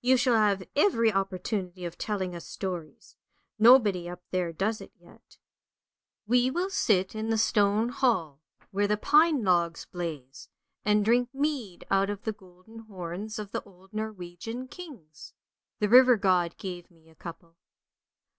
[0.00, 3.14] You shall have every opportunity of telling us stories;
[3.58, 5.36] nobody up there does it yet.
[6.26, 9.84] We will sit in the Stone Hall, 58 ANDERSEN'S FAIRY TALES whore the pine logs
[9.84, 10.48] blaze,
[10.86, 15.34] and drink mead out of the golden horns of the old Norwegian kings.
[15.80, 17.56] The river god gave me a couple.